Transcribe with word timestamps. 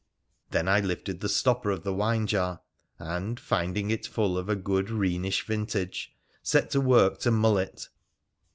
Then 0.49 0.67
I 0.67 0.79
lifted 0.79 1.19
the 1.21 1.29
stopper 1.29 1.69
of 1.69 1.83
the 1.83 1.93
wine 1.93 2.25
jar, 2.25 2.61
and, 2.97 3.39
finding 3.39 3.91
it 3.91 4.07
full 4.07 4.35
of 4.35 4.49
a 4.49 4.55
good 4.55 4.89
Rhenish 4.89 5.45
vintage, 5.45 6.11
set 6.41 6.71
to 6.71 6.81
work 6.81 7.19
to 7.19 7.29
mull 7.29 7.59
it. 7.59 7.87